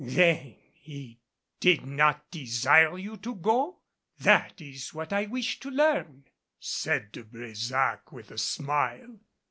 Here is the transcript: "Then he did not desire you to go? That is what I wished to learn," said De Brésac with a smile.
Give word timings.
"Then 0.03 0.55
he 0.73 1.19
did 1.59 1.85
not 1.85 2.31
desire 2.31 2.97
you 2.97 3.17
to 3.17 3.35
go? 3.35 3.81
That 4.17 4.59
is 4.59 4.95
what 4.95 5.13
I 5.13 5.27
wished 5.27 5.61
to 5.61 5.69
learn," 5.69 6.25
said 6.59 7.11
De 7.11 7.23
Brésac 7.23 8.11
with 8.11 8.31
a 8.31 8.37
smile. 8.39 9.19